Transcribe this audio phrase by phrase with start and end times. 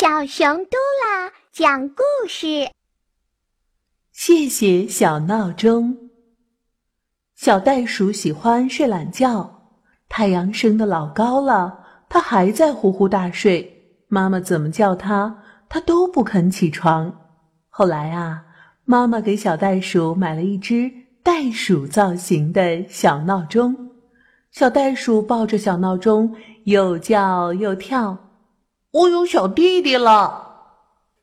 [0.00, 2.70] 小熊嘟啦讲故事。
[4.10, 5.94] 谢谢小闹钟。
[7.34, 9.74] 小袋鼠喜欢睡懒觉，
[10.08, 13.92] 太阳升得老高了，它还在呼呼大睡。
[14.08, 17.14] 妈妈怎么叫它，它都不肯起床。
[17.68, 18.42] 后来啊，
[18.86, 20.90] 妈妈给小袋鼠买了一只
[21.22, 23.90] 袋鼠造型的小闹钟。
[24.50, 28.29] 小袋鼠抱着小闹钟，又叫又跳。
[28.92, 30.48] 我有小弟弟了。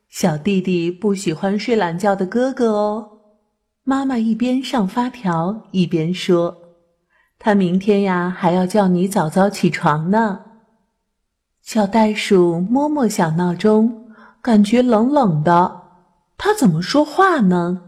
[0.10, 3.20] 小弟弟不喜欢睡懒觉的哥哥哦。
[3.84, 6.58] 妈妈一边上发条一边说
[7.38, 10.42] ：“他明天呀还要叫你早早起床呢。”
[11.62, 14.08] 小袋鼠摸摸小闹钟，
[14.42, 15.82] 感觉冷冷的。
[16.38, 17.82] 它怎么说话呢？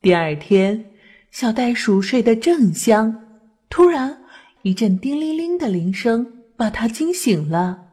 [0.00, 0.92] 第二天，
[1.32, 3.24] 小袋鼠睡得正香，
[3.68, 4.22] 突然
[4.62, 7.86] 一阵叮铃铃的铃声把它惊醒了。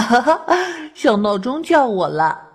[0.00, 0.46] 哈哈，
[0.94, 2.48] 小闹钟叫我了！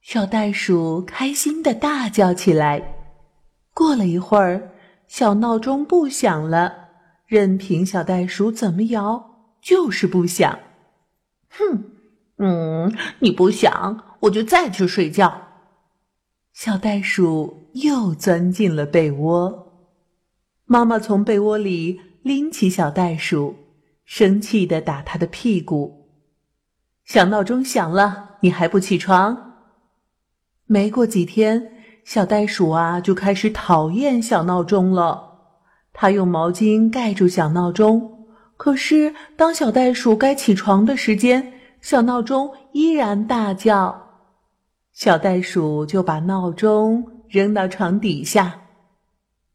[0.00, 2.94] 小袋鼠开心的大叫起来。
[3.74, 4.70] 过了一会儿，
[5.06, 6.72] 小闹钟不响了，
[7.26, 10.58] 任凭小袋鼠怎么摇，就是不响。
[11.50, 11.84] 哼，
[12.38, 15.42] 嗯，你不想，我就再去睡觉。
[16.52, 19.72] 小袋鼠又钻进了被窝。
[20.64, 23.56] 妈妈从被窝里拎起小袋鼠，
[24.04, 26.05] 生气的打它的屁股。
[27.06, 29.54] 小闹钟响了，你还不起床？
[30.66, 31.72] 没过几天，
[32.04, 35.34] 小袋鼠啊就开始讨厌小闹钟了。
[35.92, 38.26] 它用毛巾盖住小闹钟，
[38.56, 44.08] 可是当小袋鼠该起床的时间，小闹钟依然大叫。
[44.92, 48.62] 小袋鼠就把闹钟扔到床底下，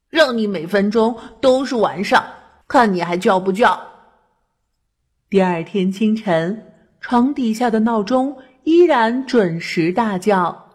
[0.10, 2.24] 让你每分钟都是晚上，
[2.70, 3.78] 看你还叫不叫。
[5.30, 6.71] 第二天清晨。
[7.02, 10.70] 床底下的闹钟依然准时大叫，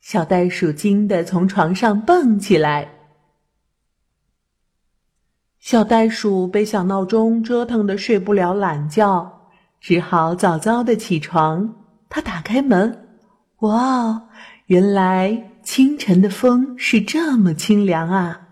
[0.00, 2.90] 小袋鼠惊得从床上蹦起来。
[5.60, 9.48] 小袋鼠被小闹钟折腾的睡不了懒觉，
[9.80, 11.76] 只好早早的起床。
[12.08, 13.06] 他打开门，
[13.60, 14.28] 哇，
[14.66, 18.48] 原来清晨的风是这么清凉啊！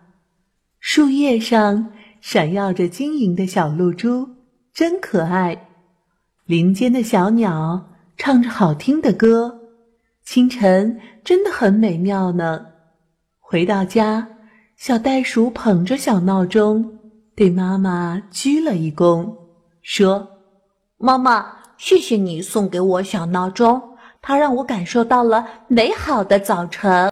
[0.79, 4.29] 树叶上闪耀着晶莹的小露珠，
[4.73, 5.69] 真可爱。
[6.47, 7.83] 林间的小鸟
[8.19, 9.61] 唱着好听的歌，
[10.27, 12.67] 清晨真的很美妙呢。
[13.41, 14.29] 回到家，
[14.77, 16.99] 小袋鼠捧着小闹钟，
[17.35, 19.35] 对妈妈鞠了一躬，
[19.81, 20.29] 说
[21.01, 21.47] ：“妈妈，
[21.79, 23.81] 谢谢你送给我小闹钟，
[24.21, 26.93] 它让我感受到了美好的早晨。”